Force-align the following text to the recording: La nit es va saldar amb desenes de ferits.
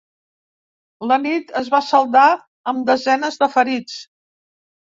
La 1.11 1.17
nit 1.25 1.53
es 1.61 1.69
va 1.75 1.83
saldar 1.89 2.25
amb 2.73 2.89
desenes 2.91 3.41
de 3.45 3.51
ferits. 3.59 4.01